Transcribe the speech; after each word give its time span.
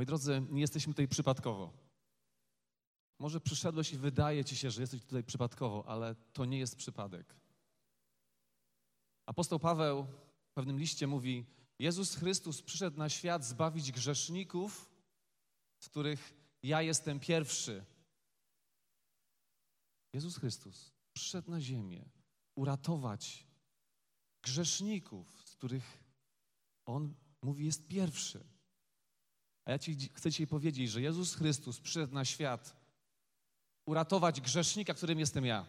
Moi 0.00 0.06
drodzy, 0.06 0.46
nie 0.50 0.60
jesteśmy 0.60 0.92
tutaj 0.92 1.08
przypadkowo. 1.08 1.72
Może 3.18 3.40
przyszedłeś 3.40 3.92
i 3.92 3.98
wydaje 3.98 4.44
ci 4.44 4.56
się, 4.56 4.70
że 4.70 4.80
jesteś 4.80 5.02
tutaj 5.02 5.24
przypadkowo, 5.24 5.84
ale 5.88 6.14
to 6.32 6.44
nie 6.44 6.58
jest 6.58 6.76
przypadek. 6.76 7.36
Apostoł 9.26 9.58
Paweł 9.58 10.06
w 10.44 10.52
pewnym 10.52 10.78
liście 10.78 11.06
mówi: 11.06 11.46
Jezus 11.78 12.14
Chrystus 12.14 12.62
przyszedł 12.62 12.98
na 12.98 13.08
świat 13.08 13.44
zbawić 13.44 13.92
grzeszników, 13.92 14.90
z 15.78 15.88
których 15.88 16.34
ja 16.62 16.82
jestem 16.82 17.20
pierwszy. 17.20 17.84
Jezus 20.12 20.36
Chrystus 20.36 20.92
przyszedł 21.12 21.50
na 21.50 21.60
ziemię 21.60 22.10
uratować 22.54 23.46
grzeszników, 24.42 25.42
z 25.44 25.56
których 25.56 26.04
On 26.84 27.14
mówi 27.42 27.64
jest 27.64 27.86
pierwszy. 27.86 28.59
A 29.64 29.70
ja 29.70 29.78
ci 29.78 29.96
chcę 30.14 30.32
Ci 30.32 30.46
powiedzieć, 30.46 30.90
że 30.90 31.02
Jezus 31.02 31.34
Chrystus 31.34 31.80
przyszedł 31.80 32.14
na 32.14 32.24
świat 32.24 32.76
uratować 33.86 34.40
grzesznika, 34.40 34.94
którym 34.94 35.18
jestem 35.18 35.44
ja. 35.44 35.66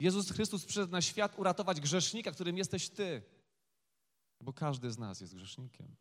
Jezus 0.00 0.30
Chrystus 0.30 0.64
przyszedł 0.64 0.92
na 0.92 1.02
świat 1.02 1.38
uratować 1.38 1.80
grzesznika, 1.80 2.32
którym 2.32 2.58
jesteś 2.58 2.88
Ty. 2.88 3.22
Bo 4.40 4.52
każdy 4.52 4.90
z 4.90 4.98
nas 4.98 5.20
jest 5.20 5.34
grzesznikiem. 5.34 5.96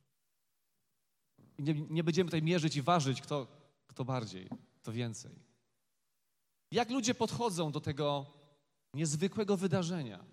I 1.57 1.63
nie, 1.63 1.73
nie 1.73 2.03
będziemy 2.03 2.27
tutaj 2.27 2.41
mierzyć 2.41 2.75
i 2.75 2.81
ważyć, 2.81 3.21
kto, 3.21 3.47
kto 3.87 4.05
bardziej, 4.05 4.49
kto 4.77 4.91
więcej. 4.91 5.31
Jak 6.71 6.89
ludzie 6.89 7.15
podchodzą 7.15 7.71
do 7.71 7.81
tego 7.81 8.25
niezwykłego 8.93 9.57
wydarzenia, 9.57 10.25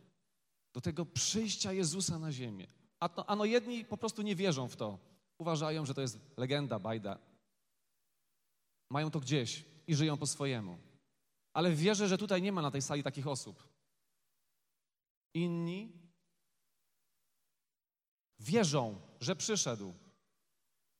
do 0.73 0.81
tego 0.81 1.07
przyjścia 1.07 1.73
Jezusa 1.73 2.19
na 2.19 2.33
ziemię? 2.33 2.67
Ano, 3.01 3.27
ano 3.27 3.45
jedni 3.45 3.85
po 3.85 3.97
prostu 3.97 4.23
nie 4.23 4.37
wierzą 4.37 4.69
w 4.69 4.77
to. 4.77 4.99
Uważają, 5.39 5.87
że 5.87 5.95
to 5.95 6.01
jest 6.01 6.19
legenda, 6.37 6.79
bajda. 6.79 7.19
Mają 8.91 9.11
to 9.11 9.21
gdzieś 9.21 9.65
i 9.87 9.95
żyją 9.95 10.17
po 10.17 10.27
swojemu. 10.27 10.79
Ale 11.53 11.73
wierzę, 11.73 12.09
że 12.09 12.19
tutaj 12.19 12.43
nie 12.43 12.53
ma 12.53 12.63
na 12.63 12.71
tej 12.71 12.83
sali 12.83 13.03
takich 13.03 13.27
osób. 13.27 13.69
Inni 15.35 15.93
wierzą, 18.39 19.01
że 19.21 19.37
przyszedł. 19.37 19.95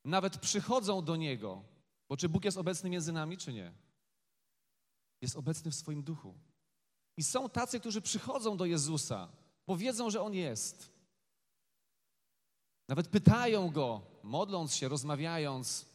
Nawet 0.05 0.37
przychodzą 0.37 1.05
do 1.05 1.15
Niego. 1.15 1.63
Bo 2.09 2.17
czy 2.17 2.29
Bóg 2.29 2.45
jest 2.45 2.57
obecny 2.57 2.89
między 2.89 3.11
nami, 3.11 3.37
czy 3.37 3.53
nie? 3.53 3.73
Jest 5.21 5.35
obecny 5.35 5.71
w 5.71 5.75
swoim 5.75 6.03
duchu. 6.03 6.33
I 7.17 7.23
są 7.23 7.49
tacy, 7.49 7.79
którzy 7.79 8.01
przychodzą 8.01 8.57
do 8.57 8.65
Jezusa, 8.65 9.29
bo 9.67 9.77
wiedzą, 9.77 10.09
że 10.09 10.21
On 10.21 10.33
jest. 10.33 10.89
Nawet 12.87 13.07
pytają 13.07 13.69
Go, 13.69 14.08
modląc 14.23 14.75
się, 14.75 14.87
rozmawiając, 14.87 15.85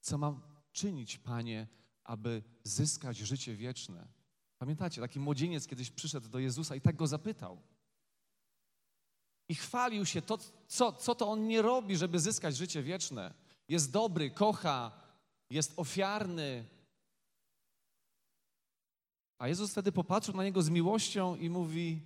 co 0.00 0.18
mam 0.18 0.40
czynić, 0.72 1.18
Panie, 1.18 1.66
aby 2.04 2.42
zyskać 2.64 3.16
życie 3.16 3.56
wieczne. 3.56 4.08
Pamiętacie, 4.58 5.00
taki 5.00 5.20
młodzieniec 5.20 5.66
kiedyś 5.66 5.90
przyszedł 5.90 6.28
do 6.28 6.38
Jezusa 6.38 6.76
i 6.76 6.80
tak 6.80 6.96
go 6.96 7.06
zapytał. 7.06 7.62
I 9.48 9.54
chwalił 9.54 10.06
się, 10.06 10.22
to, 10.22 10.38
co, 10.68 10.92
co 10.92 11.14
to 11.14 11.28
on 11.28 11.48
nie 11.48 11.62
robi, 11.62 11.96
żeby 11.96 12.20
zyskać 12.20 12.56
życie 12.56 12.82
wieczne. 12.82 13.34
Jest 13.68 13.90
dobry, 13.90 14.30
kocha, 14.30 14.92
jest 15.50 15.72
ofiarny. 15.76 16.64
A 19.38 19.48
Jezus 19.48 19.70
wtedy 19.70 19.92
popatrzył 19.92 20.36
na 20.36 20.44
niego 20.44 20.62
z 20.62 20.68
miłością 20.68 21.36
i 21.36 21.50
mówi: 21.50 22.02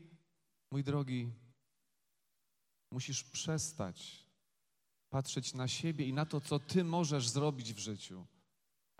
Mój 0.71 0.85
drogi, 0.85 1.33
musisz 2.91 3.25
przestać 3.25 4.30
patrzeć 5.11 5.55
na 5.55 5.69
siebie 5.69 6.07
i 6.07 6.13
na 6.13 6.27
to, 6.27 6.41
co 6.41 6.59
ty 6.59 6.85
możesz 6.85 7.29
zrobić 7.29 7.75
w 7.75 7.79
życiu 7.79 8.27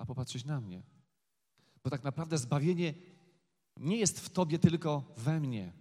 a 0.01 0.07
popatrzeć 0.07 0.45
na 0.45 0.61
mnie. 0.61 0.83
Bo 1.85 1.91
tak 1.91 2.05
naprawdę 2.05 2.39
zbawienie 2.39 2.95
nie 3.77 3.97
jest 3.97 4.21
w 4.21 4.31
tobie, 4.31 4.59
tylko 4.59 5.05
we 5.17 5.41
mnie. 5.41 5.73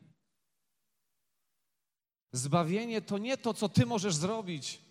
Zbawienie 2.31 3.01
to 3.01 3.17
nie 3.17 3.38
to, 3.38 3.53
co 3.53 3.69
ty 3.69 3.85
możesz 3.85 4.16
zrobić, 4.16 4.81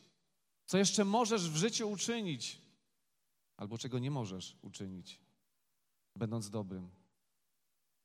co 0.67 0.79
jeszcze 0.79 1.05
możesz 1.05 1.51
w 1.51 1.57
życiu 1.57 1.91
uczynić, 1.91 2.61
albo 3.57 3.79
czego 3.79 3.99
nie 3.99 4.11
możesz 4.11 4.57
uczynić, 4.63 5.21
będąc 6.17 6.51
dobrym. 6.51 6.91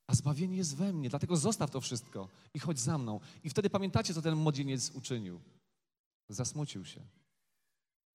A 0.08 0.16
zbawienie 0.16 0.58
jest 0.58 0.76
we 0.76 0.94
mnie, 0.94 1.10
dlatego 1.10 1.38
zostaw 1.38 1.72
to 1.72 1.82
wszystko 1.82 2.30
i 2.54 2.60
chodź 2.60 2.80
za 2.80 2.98
mną. 2.98 3.20
I 3.44 3.50
wtedy 3.50 3.70
pamiętacie, 3.70 4.14
co 4.14 4.22
ten 4.22 4.36
młodzieniec 4.36 4.92
uczynił. 4.92 5.42
Zasmucił 6.30 6.86
się. 6.86 7.02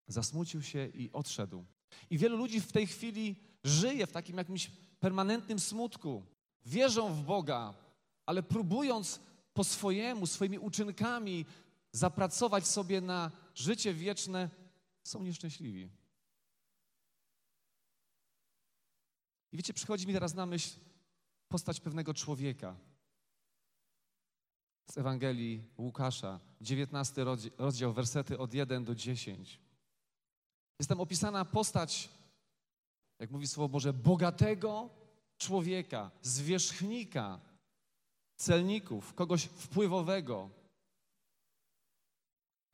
Zasmucił 0.09 0.63
się 0.63 0.87
i 0.87 1.13
odszedł. 1.13 1.65
I 2.11 2.19
wielu 2.19 2.37
ludzi 2.37 2.61
w 2.61 2.73
tej 2.73 2.87
chwili 2.87 3.37
żyje 3.65 4.07
w 4.07 4.13
takim 4.13 4.37
jakimś 4.37 4.71
permanentnym 5.01 5.61
smutku. 5.61 6.27
Wierzą 6.67 7.15
w 7.15 7.23
Boga, 7.23 7.75
ale 8.27 8.43
próbując 8.43 9.21
po 9.55 9.65
swojemu, 9.65 10.27
swoimi 10.27 10.59
uczynkami 10.59 11.47
zapracować 11.93 12.67
sobie 12.67 13.01
na 13.01 13.31
życie 13.55 13.95
wieczne, 13.95 14.51
są 15.05 15.23
nieszczęśliwi. 15.23 15.91
I 19.53 19.57
wiecie, 19.57 19.75
przychodzi 19.75 20.07
mi 20.07 20.13
teraz 20.13 20.35
na 20.35 20.47
myśl 20.47 20.79
postać 21.49 21.81
pewnego 21.81 22.15
człowieka 22.15 22.77
z 24.91 24.99
Ewangelii 24.99 25.63
Łukasza, 25.79 26.41
19 26.61 27.25
rozdział, 27.59 27.93
wersety 27.93 28.39
od 28.39 28.55
1 28.55 28.85
do 28.85 28.95
10. 28.95 29.61
Jest 30.78 30.89
tam 30.89 31.00
opisana 31.00 31.44
postać, 31.44 32.09
jak 33.19 33.31
mówi 33.31 33.47
Słowo 33.47 33.69
Boże, 33.69 33.93
bogatego 33.93 34.91
człowieka, 35.39 36.11
zwierzchnika, 36.22 37.41
celników, 38.37 39.15
kogoś 39.15 39.44
wpływowego, 39.44 40.50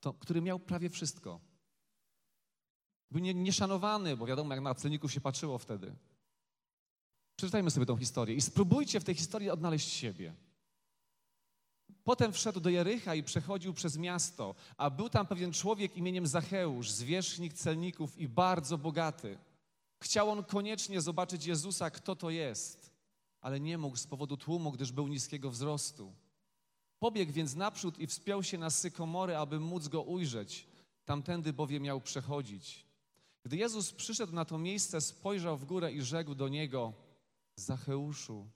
to, 0.01 0.13
który 0.13 0.41
miał 0.41 0.59
prawie 0.59 0.91
wszystko. 0.91 1.41
Był 3.11 3.21
nieszanowany, 3.21 4.17
bo 4.17 4.27
wiadomo, 4.27 4.55
jak 4.55 4.65
na 4.65 4.75
celników 4.75 5.13
się 5.13 5.21
patrzyło 5.21 5.59
wtedy. 5.59 5.95
Przeczytajmy 7.37 7.71
sobie 7.71 7.87
tą 7.87 7.97
historię 7.97 8.37
i 8.37 8.41
spróbujcie 8.41 9.01
w 9.01 9.05
tej 9.05 9.15
historii 9.15 9.51
odnaleźć 9.51 9.89
siebie. 9.89 10.35
Potem 12.05 12.33
wszedł 12.33 12.61
do 12.61 12.71
Jericha 12.71 13.15
i 13.15 13.23
przechodził 13.23 13.75
przez 13.75 13.97
miasto, 13.99 14.55
a 14.77 14.91
był 14.91 15.09
tam 15.09 15.27
pewien 15.27 15.53
człowiek 15.53 15.97
imieniem 15.97 16.27
Zacheusz, 16.27 16.91
zwierzchnik 16.91 17.55
celników 17.55 18.19
i 18.19 18.29
bardzo 18.29 18.79
bogaty. 18.79 19.39
Chciał 20.03 20.31
on 20.31 20.45
koniecznie 20.45 21.01
zobaczyć 21.01 21.47
Jezusa, 21.47 21.91
kto 21.91 22.17
to 22.17 22.31
jest, 22.31 22.91
ale 23.41 23.61
nie 23.61 23.79
mógł 23.79 23.97
z 23.97 24.07
powodu 24.07 24.37
tłumu, 24.37 24.73
gdyż 24.73 24.93
był 24.93 25.09
niskiego 25.09 25.51
wzrostu. 25.51 26.13
Pobiegł 26.99 27.33
więc 27.33 27.55
naprzód 27.55 27.99
i 27.99 28.07
wspiął 28.07 28.43
się 28.43 28.59
na 28.59 28.71
sykomory, 28.71 29.37
aby 29.37 29.61
móc 29.61 29.89
go 29.89 30.03
ujrzeć. 30.03 30.67
Tamtędy 31.05 31.53
bowiem 31.53 31.83
miał 31.83 32.01
przechodzić. 32.01 32.87
Gdy 33.45 33.57
Jezus 33.57 33.93
przyszedł 33.93 34.33
na 34.33 34.45
to 34.45 34.59
miejsce, 34.59 35.01
spojrzał 35.01 35.57
w 35.57 35.65
górę 35.65 35.93
i 35.93 36.03
rzekł 36.03 36.35
do 36.35 36.49
niego: 36.49 36.93
Zacheuszu, 37.57 38.47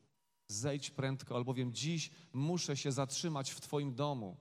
zejdź 0.48 0.91
prędko, 0.91 1.36
albowiem 1.36 1.72
dziś 1.72 2.10
muszę 2.32 2.76
się 2.76 2.92
zatrzymać 2.92 3.50
w 3.50 3.60
Twoim 3.60 3.94
domu. 3.94 4.36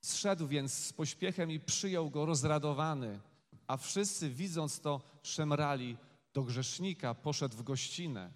Zszedł 0.00 0.46
więc 0.46 0.72
z 0.72 0.92
pośpiechem 0.92 1.50
i 1.50 1.60
przyjął 1.60 2.10
go 2.10 2.26
rozradowany, 2.26 3.20
a 3.66 3.76
wszyscy 3.76 4.30
widząc 4.30 4.80
to 4.80 5.00
szemrali, 5.22 5.96
do 6.34 6.42
grzesznika 6.42 7.14
poszedł 7.14 7.56
w 7.56 7.62
gościnę. 7.62 8.30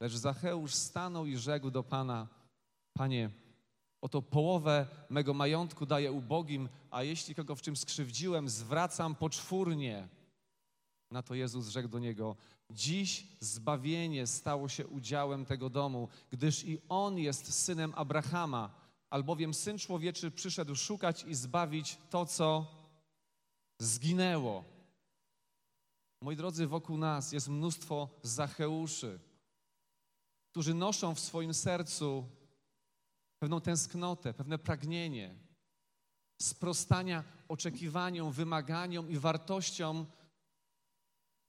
Lecz 0.00 0.12
Zacheusz 0.12 0.74
stanął 0.74 1.26
i 1.26 1.36
rzekł 1.36 1.70
do 1.70 1.82
Pana, 1.82 2.28
Panie, 2.92 3.30
oto 4.00 4.22
połowę 4.22 4.86
mego 5.10 5.34
majątku 5.34 5.86
daję 5.86 6.12
ubogim, 6.12 6.68
a 6.90 7.02
jeśli 7.02 7.34
kogo 7.34 7.54
w 7.54 7.62
czym 7.62 7.76
skrzywdziłem, 7.76 8.48
zwracam 8.48 9.14
poczwórnie. 9.14 10.08
Na 11.10 11.22
to 11.22 11.34
Jezus 11.34 11.68
rzekł 11.68 11.88
do 11.88 11.98
niego: 11.98 12.36
Dziś 12.70 13.26
zbawienie 13.40 14.26
stało 14.26 14.68
się 14.68 14.86
udziałem 14.86 15.44
tego 15.44 15.70
domu, 15.70 16.08
gdyż 16.30 16.64
i 16.64 16.78
on 16.88 17.18
jest 17.18 17.54
synem 17.54 17.92
Abrahama, 17.96 18.74
albowiem 19.10 19.54
syn 19.54 19.78
człowieczy 19.78 20.30
przyszedł 20.30 20.74
szukać 20.74 21.24
i 21.24 21.34
zbawić 21.34 21.98
to, 22.10 22.26
co 22.26 22.66
zginęło. 23.78 24.64
Moi 26.22 26.36
drodzy, 26.36 26.66
wokół 26.66 26.98
nas 26.98 27.32
jest 27.32 27.48
mnóstwo 27.48 28.08
Zacheuszy, 28.22 29.20
którzy 30.50 30.74
noszą 30.74 31.14
w 31.14 31.20
swoim 31.20 31.54
sercu 31.54 32.28
pewną 33.38 33.60
tęsknotę, 33.60 34.34
pewne 34.34 34.58
pragnienie 34.58 35.34
sprostania 36.42 37.24
oczekiwaniom, 37.48 38.32
wymaganiom 38.32 39.10
i 39.10 39.18
wartościom, 39.18 40.06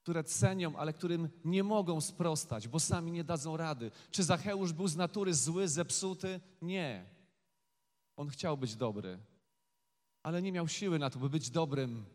które 0.08 0.24
cenią, 0.24 0.78
ale 0.78 0.94
którym 0.94 1.30
nie 1.46 1.64
mogą 1.64 2.02
sprostać, 2.02 2.68
bo 2.68 2.80
sami 2.80 3.12
nie 3.12 3.24
dadzą 3.24 3.58
rady. 3.58 3.92
Czy 4.12 4.24
Zacheusz 4.24 4.74
był 4.74 4.88
z 4.88 4.96
natury 4.96 5.34
zły, 5.34 5.68
zepsuty? 5.68 6.40
Nie. 6.62 7.06
On 8.18 8.30
chciał 8.30 8.58
być 8.58 8.76
dobry, 8.76 9.20
ale 10.24 10.42
nie 10.42 10.52
miał 10.52 10.68
siły 10.68 11.00
na 11.00 11.10
to, 11.10 11.20
by 11.20 11.30
być 11.30 11.50
dobrym. 11.50 12.06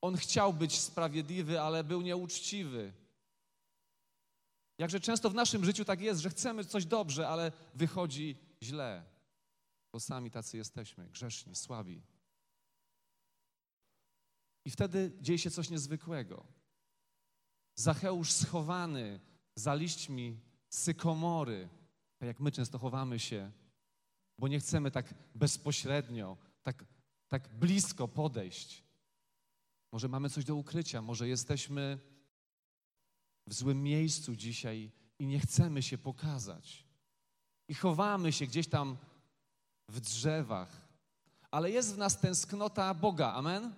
On 0.00 0.16
chciał 0.16 0.52
być 0.52 0.78
sprawiedliwy, 0.80 1.60
ale 1.60 1.84
był 1.84 2.02
nieuczciwy. 2.02 2.92
Jakże 4.78 5.00
często 5.00 5.30
w 5.30 5.34
naszym 5.34 5.64
życiu 5.64 5.84
tak 5.84 6.00
jest, 6.00 6.20
że 6.20 6.30
chcemy 6.30 6.64
coś 6.64 6.86
dobrze, 6.86 7.28
ale 7.28 7.52
wychodzi 7.74 8.36
źle, 8.62 9.04
bo 9.92 10.00
sami 10.00 10.30
tacy 10.30 10.56
jesteśmy, 10.56 11.08
grzeszni, 11.08 11.56
słabi. 11.56 12.02
I 14.64 14.70
wtedy 14.70 15.12
dzieje 15.20 15.38
się 15.38 15.50
coś 15.50 15.70
niezwykłego. 15.70 16.44
Zacheusz 17.74 18.32
schowany 18.32 19.20
za 19.54 19.74
liśćmi 19.74 20.40
sykomory, 20.68 21.68
tak 22.18 22.26
jak 22.26 22.40
my 22.40 22.52
często 22.52 22.78
chowamy 22.78 23.18
się, 23.18 23.52
bo 24.38 24.48
nie 24.48 24.60
chcemy 24.60 24.90
tak 24.90 25.14
bezpośrednio, 25.34 26.36
tak, 26.62 26.84
tak 27.28 27.58
blisko 27.58 28.08
podejść. 28.08 28.84
Może 29.92 30.08
mamy 30.08 30.30
coś 30.30 30.44
do 30.44 30.54
ukrycia, 30.54 31.02
może 31.02 31.28
jesteśmy 31.28 31.98
w 33.46 33.54
złym 33.54 33.82
miejscu 33.82 34.36
dzisiaj 34.36 34.92
i 35.18 35.26
nie 35.26 35.40
chcemy 35.40 35.82
się 35.82 35.98
pokazać. 35.98 36.86
I 37.68 37.74
chowamy 37.74 38.32
się 38.32 38.46
gdzieś 38.46 38.68
tam 38.68 38.96
w 39.88 40.00
drzewach, 40.00 40.88
ale 41.50 41.70
jest 41.70 41.94
w 41.94 41.98
nas 41.98 42.20
tęsknota 42.20 42.94
Boga. 42.94 43.32
Amen? 43.32 43.74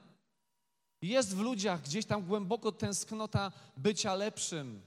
Jest 1.03 1.37
w 1.37 1.41
ludziach 1.41 1.83
gdzieś 1.83 2.07
tam 2.07 2.23
głęboko 2.23 2.73
tęsknota 2.73 3.53
bycia 3.77 4.15
lepszym. 4.15 4.83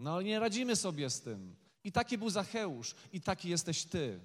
No 0.00 0.14
ale 0.14 0.24
nie 0.24 0.38
radzimy 0.38 0.76
sobie 0.76 1.10
z 1.10 1.20
tym. 1.20 1.56
I 1.84 1.92
taki 1.92 2.18
był 2.18 2.30
Zacheusz, 2.30 2.94
i 3.12 3.20
taki 3.20 3.48
jesteś 3.48 3.84
ty, 3.84 4.20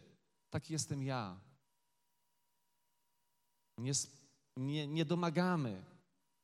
taki 0.49 0.73
jestem 0.73 1.03
ja. 1.03 1.39
Nie, 3.77 3.91
nie, 4.57 4.87
nie 4.87 5.05
domagamy, 5.05 5.83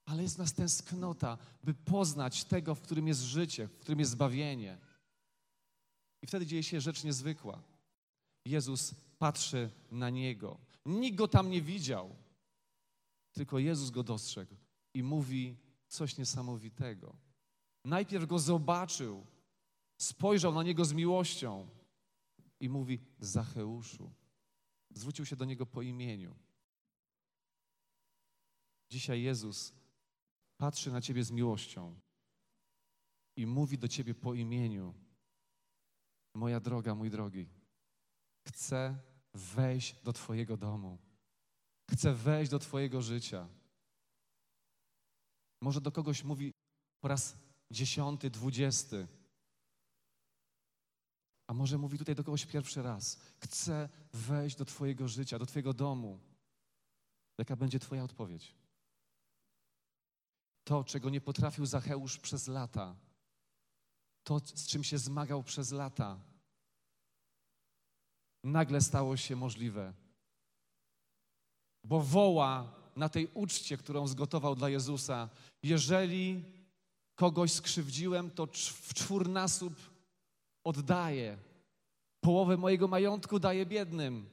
ale 0.05 0.23
jest 0.23 0.35
w 0.35 0.39
nas 0.39 0.53
tęsknota, 0.53 1.37
by 1.63 1.73
poznać 1.73 2.43
tego, 2.43 2.75
w 2.75 2.81
którym 2.81 3.07
jest 3.07 3.21
życie, 3.21 3.67
w 3.67 3.79
którym 3.79 3.99
jest 3.99 4.11
zbawienie. 4.11 4.77
I 6.21 6.27
wtedy 6.27 6.45
dzieje 6.45 6.63
się 6.63 6.81
rzecz 6.81 7.03
niezwykła. 7.03 7.61
Jezus 8.45 8.95
patrzy 9.19 9.69
na 9.91 10.09
niego. 10.09 10.57
Nikt 10.85 11.17
go 11.17 11.27
tam 11.27 11.49
nie 11.49 11.61
widział, 11.61 12.15
tylko 13.37 13.59
Jezus 13.59 13.89
go 13.89 14.03
dostrzegł 14.03 14.55
i 14.93 15.03
mówi 15.03 15.57
coś 15.87 16.17
niesamowitego. 16.17 17.15
Najpierw 17.85 18.25
go 18.25 18.39
zobaczył, 18.39 19.25
spojrzał 19.97 20.53
na 20.53 20.63
niego 20.63 20.85
z 20.85 20.93
miłością 20.93 21.69
i 22.59 22.69
mówi: 22.69 22.99
Zacheuszu. 23.19 24.11
Zwrócił 24.89 25.25
się 25.25 25.35
do 25.35 25.45
niego 25.45 25.65
po 25.65 25.81
imieniu. 25.81 26.35
Dzisiaj 28.89 29.21
Jezus 29.21 29.73
patrzy 30.57 30.91
na 30.91 31.01
ciebie 31.01 31.23
z 31.23 31.31
miłością 31.31 31.99
i 33.35 33.45
mówi 33.45 33.77
do 33.77 33.87
ciebie 33.87 34.15
po 34.15 34.33
imieniu: 34.33 34.93
Moja 36.33 36.59
droga, 36.59 36.95
mój 36.95 37.09
drogi, 37.09 37.49
chcę 38.47 38.99
wejść 39.33 40.03
do 40.03 40.13
Twojego 40.13 40.57
domu. 40.57 41.06
Chcę 41.91 42.13
wejść 42.13 42.51
do 42.51 42.59
Twojego 42.59 43.01
życia. 43.01 43.47
Może 45.61 45.81
do 45.81 45.91
kogoś 45.91 46.23
mówi 46.23 46.53
po 47.01 47.07
raz 47.07 47.37
dziesiąty, 47.71 48.29
dwudziesty. 48.29 49.07
A 51.47 51.53
może 51.53 51.77
mówi 51.77 51.97
tutaj 51.97 52.15
do 52.15 52.23
kogoś 52.23 52.45
pierwszy 52.45 52.81
raz. 52.81 53.19
Chcę 53.39 53.89
wejść 54.13 54.55
do 54.55 54.65
Twojego 54.65 55.07
życia, 55.07 55.39
do 55.39 55.45
Twojego 55.45 55.73
domu. 55.73 56.19
Jaka 57.37 57.55
będzie 57.55 57.79
Twoja 57.79 58.03
odpowiedź? 58.03 58.55
To, 60.63 60.83
czego 60.83 61.09
nie 61.09 61.21
potrafił 61.21 61.65
Zacheusz 61.65 62.17
przez 62.17 62.47
lata, 62.47 62.95
to, 64.23 64.39
z 64.39 64.67
czym 64.67 64.83
się 64.83 64.97
zmagał 64.97 65.43
przez 65.43 65.71
lata, 65.71 66.19
nagle 68.43 68.81
stało 68.81 69.17
się 69.17 69.35
możliwe. 69.35 69.93
Bo 71.87 72.01
woła 72.01 72.73
na 72.95 73.09
tej 73.09 73.27
uczcie, 73.33 73.77
którą 73.77 74.07
zgotował 74.07 74.55
dla 74.55 74.69
Jezusa, 74.69 75.29
jeżeli 75.63 76.43
kogoś 77.15 77.51
skrzywdziłem, 77.51 78.31
to 78.31 78.47
w 78.73 78.93
czwórnasób 78.93 79.73
oddaję. 80.63 81.37
Połowę 82.21 82.57
mojego 82.57 82.87
majątku 82.87 83.39
daję 83.39 83.65
biednym. 83.65 84.29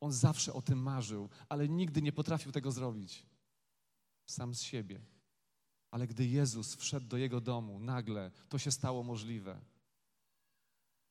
On 0.00 0.12
zawsze 0.12 0.52
o 0.52 0.62
tym 0.62 0.82
marzył, 0.82 1.28
ale 1.48 1.68
nigdy 1.68 2.02
nie 2.02 2.12
potrafił 2.12 2.52
tego 2.52 2.70
zrobić. 2.70 3.26
Sam 4.26 4.54
z 4.54 4.62
siebie. 4.62 5.00
Ale 5.90 6.06
gdy 6.06 6.26
Jezus 6.26 6.74
wszedł 6.74 7.06
do 7.06 7.16
jego 7.16 7.40
domu, 7.40 7.78
nagle 7.78 8.30
to 8.48 8.58
się 8.58 8.70
stało 8.70 9.02
możliwe. 9.02 9.60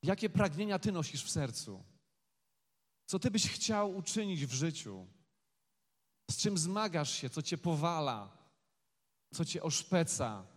Jakie 0.04 0.30
pragnienia 0.30 0.80
ty 0.80 0.92
nosisz 0.92 1.24
w 1.24 1.32
sercu? 1.32 1.84
Co 3.12 3.20
ty 3.20 3.32
byś 3.32 3.48
chciał 3.48 3.96
uczynić 3.98 4.46
w 4.46 4.54
życiu? 4.54 5.08
Z 6.32 6.38
czym 6.38 6.58
zmagasz 6.58 7.12
się, 7.12 7.30
co 7.30 7.42
cię 7.42 7.58
powala, 7.58 8.38
co 9.34 9.46
cię 9.46 9.64
oszpeca? 9.64 10.48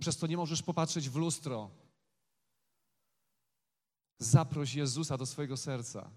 Przez 0.00 0.16
to 0.16 0.26
nie 0.26 0.36
możesz 0.36 0.62
popatrzeć 0.62 1.08
w 1.08 1.16
lustro. 1.16 1.70
Zaproś 4.18 4.74
Jezusa 4.74 5.16
do 5.18 5.26
swojego 5.26 5.56
serca. 5.56 6.10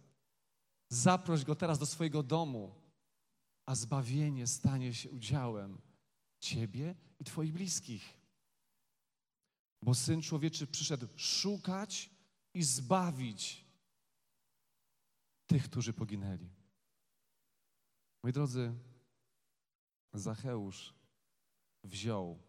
Zaproś 0.90 1.44
Go 1.44 1.56
teraz 1.56 1.80
do 1.80 1.86
swojego 1.86 2.24
domu, 2.24 2.76
a 3.66 3.76
zbawienie 3.76 4.48
stanie 4.48 4.94
się 4.94 5.10
udziałem 5.10 5.82
Ciebie 6.40 6.96
i 7.20 7.24
Twoich 7.24 7.54
bliskich. 7.54 8.18
Bo 9.82 9.96
Syn 9.96 10.22
Człowieczy 10.22 10.68
przyszedł 10.68 11.08
szukać 11.16 12.10
i 12.54 12.64
zbawić 12.64 13.62
tych, 15.54 15.70
którzy 15.70 15.94
poginęli. 15.94 16.50
Moi 18.24 18.34
drodzy, 18.34 18.74
Zacheusz 20.14 20.94
wziął, 21.84 22.40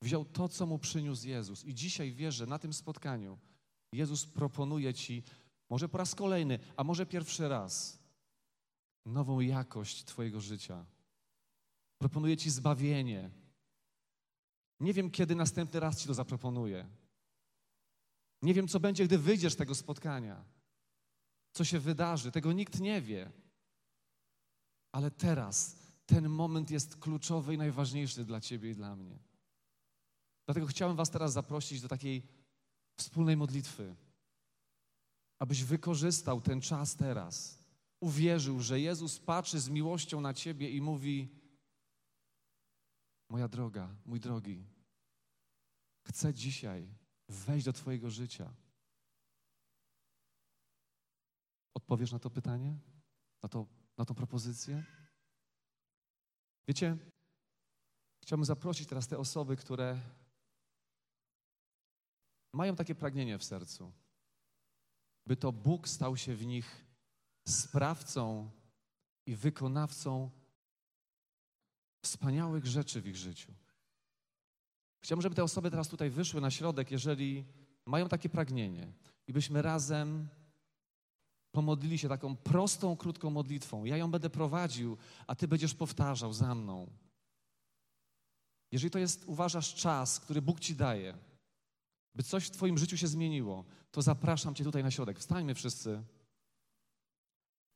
wziął 0.00 0.24
to, 0.24 0.48
co 0.48 0.66
mu 0.66 0.78
przyniósł 0.78 1.28
Jezus. 1.28 1.64
I 1.64 1.74
dzisiaj 1.74 2.12
wierzę, 2.12 2.46
na 2.46 2.58
tym 2.58 2.72
spotkaniu 2.72 3.38
Jezus 3.92 4.26
proponuje 4.26 4.94
ci, 4.94 5.22
może 5.70 5.88
po 5.88 5.98
raz 5.98 6.14
kolejny, 6.14 6.58
a 6.76 6.84
może 6.84 7.06
pierwszy 7.06 7.48
raz, 7.48 7.98
nową 9.06 9.40
jakość 9.40 10.04
Twojego 10.04 10.40
życia. 10.40 10.86
Proponuje 11.98 12.36
ci 12.36 12.50
zbawienie. 12.50 13.30
Nie 14.80 14.92
wiem, 14.92 15.10
kiedy 15.10 15.34
następny 15.34 15.80
raz 15.80 16.00
ci 16.00 16.06
to 16.06 16.14
zaproponuję. 16.14 16.88
Nie 18.42 18.54
wiem, 18.54 18.68
co 18.68 18.80
będzie, 18.80 19.04
gdy 19.04 19.18
wyjdziesz 19.18 19.52
z 19.52 19.56
tego 19.56 19.74
spotkania. 19.74 20.44
Co 21.52 21.64
się 21.64 21.78
wydarzy, 21.80 22.32
tego 22.32 22.52
nikt 22.52 22.80
nie 22.80 23.00
wie. 23.00 23.30
Ale 24.92 25.10
teraz 25.10 25.76
ten 26.06 26.28
moment 26.28 26.70
jest 26.70 26.96
kluczowy 26.96 27.54
i 27.54 27.58
najważniejszy 27.58 28.24
dla 28.24 28.40
Ciebie 28.40 28.70
i 28.70 28.74
dla 28.74 28.96
mnie. 28.96 29.18
Dlatego 30.46 30.66
chciałem 30.66 30.96
Was 30.96 31.10
teraz 31.10 31.32
zaprosić 31.32 31.80
do 31.80 31.88
takiej 31.88 32.22
wspólnej 32.96 33.36
modlitwy, 33.36 33.94
abyś 35.38 35.64
wykorzystał 35.64 36.40
ten 36.40 36.60
czas 36.60 36.96
teraz. 36.96 37.58
Uwierzył, 38.00 38.60
że 38.60 38.80
Jezus 38.80 39.18
patrzy 39.18 39.60
z 39.60 39.68
miłością 39.68 40.20
na 40.20 40.34
Ciebie 40.34 40.70
i 40.70 40.80
mówi: 40.80 41.28
Moja 43.28 43.48
droga, 43.48 43.94
mój 44.04 44.20
drogi, 44.20 44.64
chcę 46.08 46.34
dzisiaj 46.34 46.88
wejść 47.28 47.64
do 47.64 47.72
Twojego 47.72 48.10
życia. 48.10 48.54
Odpowiesz 51.74 52.12
na 52.12 52.18
to 52.18 52.30
pytanie? 52.30 52.78
Na, 53.42 53.48
to, 53.48 53.66
na 53.98 54.04
tą 54.04 54.14
propozycję? 54.14 54.84
Wiecie, 56.68 56.96
chciałbym 58.22 58.44
zaprosić 58.44 58.88
teraz 58.88 59.08
te 59.08 59.18
osoby, 59.18 59.56
które 59.56 60.00
mają 62.52 62.76
takie 62.76 62.94
pragnienie 62.94 63.38
w 63.38 63.44
sercu, 63.44 63.92
by 65.26 65.36
to 65.36 65.52
Bóg 65.52 65.88
stał 65.88 66.16
się 66.16 66.36
w 66.36 66.46
nich 66.46 66.84
sprawcą 67.48 68.50
i 69.26 69.36
wykonawcą 69.36 70.30
wspaniałych 72.04 72.66
rzeczy 72.66 73.00
w 73.00 73.06
ich 73.06 73.16
życiu. 73.16 73.52
Chciałbym, 75.04 75.22
żeby 75.22 75.34
te 75.34 75.44
osoby 75.44 75.70
teraz 75.70 75.88
tutaj 75.88 76.10
wyszły 76.10 76.40
na 76.40 76.50
środek, 76.50 76.90
jeżeli 76.90 77.44
mają 77.86 78.08
takie 78.08 78.28
pragnienie 78.28 78.92
i 79.26 79.32
byśmy 79.32 79.62
razem 79.62 80.28
pomodlili 81.52 81.98
się 81.98 82.08
taką 82.08 82.36
prostą, 82.36 82.96
krótką 82.96 83.30
modlitwą. 83.30 83.84
Ja 83.84 83.96
ją 83.96 84.10
będę 84.10 84.30
prowadził, 84.30 84.96
a 85.26 85.34
Ty 85.34 85.48
będziesz 85.48 85.74
powtarzał 85.74 86.32
za 86.32 86.54
mną. 86.54 86.90
Jeżeli 88.72 88.90
to 88.90 88.98
jest, 88.98 89.24
uważasz, 89.26 89.74
czas, 89.74 90.20
który 90.20 90.42
Bóg 90.42 90.60
Ci 90.60 90.76
daje, 90.76 91.18
by 92.14 92.22
coś 92.22 92.46
w 92.46 92.50
Twoim 92.50 92.78
życiu 92.78 92.96
się 92.96 93.06
zmieniło, 93.06 93.64
to 93.90 94.02
zapraszam 94.02 94.54
Cię 94.54 94.64
tutaj 94.64 94.82
na 94.82 94.90
środek. 94.90 95.18
Wstańmy 95.18 95.54
wszyscy. 95.54 96.02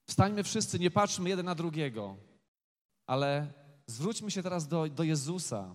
Wstańmy 0.08 0.44
wszyscy, 0.44 0.78
nie 0.78 0.90
patrzmy 0.90 1.28
jeden 1.28 1.46
na 1.46 1.54
drugiego, 1.54 2.16
ale 3.06 3.52
zwróćmy 3.86 4.30
się 4.30 4.42
teraz 4.42 4.68
do, 4.68 4.88
do 4.88 5.02
Jezusa. 5.02 5.74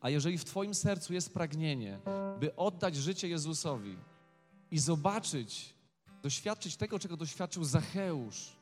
A 0.00 0.10
jeżeli 0.10 0.38
w 0.38 0.44
Twoim 0.44 0.74
sercu 0.74 1.14
jest 1.14 1.34
pragnienie, 1.34 2.00
by 2.40 2.56
oddać 2.56 2.96
życie 2.96 3.28
Jezusowi 3.28 3.96
i 4.70 4.78
zobaczyć, 4.78 5.73
doświadczyć 6.24 6.76
tego, 6.76 6.98
czego 6.98 7.16
doświadczył 7.16 7.64
Zacheusz, 7.64 8.56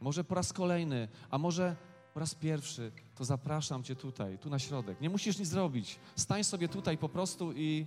może 0.00 0.24
po 0.24 0.34
raz 0.34 0.52
kolejny, 0.52 1.08
a 1.30 1.38
może 1.38 1.76
po 2.14 2.20
raz 2.20 2.34
pierwszy, 2.34 2.92
to 3.14 3.24
zapraszam 3.24 3.82
Cię 3.82 3.96
tutaj, 3.96 4.38
tu 4.38 4.50
na 4.50 4.58
środek. 4.58 5.00
Nie 5.00 5.10
musisz 5.10 5.38
nic 5.38 5.48
zrobić. 5.48 5.98
Stań 6.16 6.44
sobie 6.44 6.68
tutaj 6.68 6.98
po 6.98 7.08
prostu 7.08 7.52
i 7.52 7.86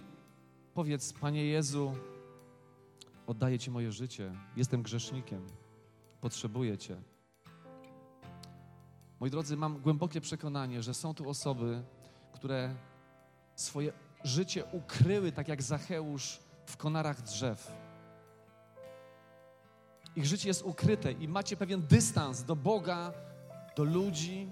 powiedz, 0.74 1.14
Panie 1.14 1.46
Jezu, 1.46 1.96
oddaję 3.28 3.60
Ci 3.60 3.72
moje 3.72 3.92
życie. 3.92 4.32
Jestem 4.56 4.82
grzesznikiem. 4.82 5.48
Potrzebuję 6.22 6.78
Cię. 6.78 7.02
Moi 9.20 9.30
drodzy, 9.30 9.58
mam 9.58 9.80
głębokie 9.82 10.22
przekonanie, 10.22 10.84
że 10.84 10.94
są 10.94 11.14
tu 11.14 11.30
osoby, 11.30 11.84
które 12.34 12.76
swoje 13.56 13.94
życie 14.24 14.66
ukryły, 14.66 15.32
tak 15.32 15.48
jak 15.48 15.64
Zacheusz 15.64 16.40
w 16.66 16.78
konarach 16.78 17.22
drzew. 17.22 17.89
Ich 20.16 20.26
życie 20.26 20.48
jest 20.48 20.62
ukryte 20.62 21.12
i 21.12 21.28
macie 21.28 21.58
pewien 21.58 21.88
dystans 21.88 22.44
do 22.44 22.56
Boga, 22.56 23.14
do 23.76 23.84
ludzi. 23.84 24.50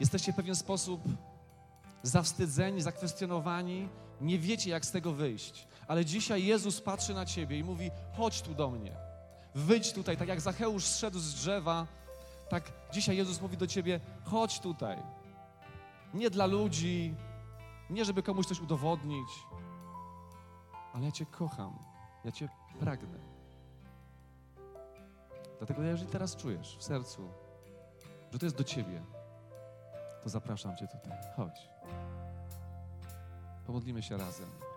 Jesteście 0.00 0.32
w 0.32 0.36
pewien 0.36 0.54
sposób 0.54 1.02
zawstydzeni, 2.02 2.80
zakwestionowani. 2.80 3.88
Nie 4.20 4.38
wiecie, 4.38 4.70
jak 4.70 4.86
z 4.86 4.90
tego 4.90 5.12
wyjść. 5.12 5.68
Ale 5.88 6.04
dzisiaj 6.04 6.44
Jezus 6.44 6.80
patrzy 6.80 7.14
na 7.14 7.26
ciebie 7.26 7.58
i 7.58 7.64
mówi: 7.64 7.90
chodź 8.16 8.42
tu 8.42 8.54
do 8.54 8.70
mnie. 8.70 8.96
Wyjdź 9.54 9.92
tutaj, 9.92 10.16
tak 10.16 10.28
jak 10.28 10.40
Zacheusz 10.40 10.84
zszedł 10.84 11.18
z 11.18 11.34
drzewa, 11.34 11.86
tak 12.48 12.72
dzisiaj 12.92 13.16
Jezus 13.16 13.40
mówi 13.40 13.56
do 13.56 13.66
ciebie: 13.66 14.00
chodź 14.24 14.60
tutaj. 14.60 14.98
Nie 16.14 16.30
dla 16.30 16.46
ludzi, 16.46 17.14
nie 17.90 18.04
żeby 18.04 18.22
komuś 18.22 18.46
coś 18.46 18.60
udowodnić, 18.60 19.28
ale 20.94 21.04
ja 21.04 21.12
Cię 21.12 21.26
kocham, 21.26 21.78
ja 22.24 22.32
Cię 22.32 22.48
pragnę. 22.80 23.37
Dlatego 25.58 25.82
jeżeli 25.82 26.10
teraz 26.10 26.36
czujesz 26.36 26.76
w 26.78 26.84
sercu, 26.84 27.30
że 28.32 28.38
to 28.38 28.46
jest 28.46 28.56
do 28.56 28.64
Ciebie, 28.64 29.02
to 30.22 30.28
zapraszam 30.28 30.76
Cię 30.76 30.86
tutaj. 30.86 31.18
Chodź. 31.36 31.68
Pomodlimy 33.66 34.02
się 34.02 34.16
razem. 34.16 34.67